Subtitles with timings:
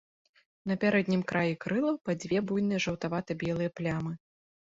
[0.69, 4.13] На пярэднім краі крылаў па дзве буйныя жаўтавата-белыя плямы.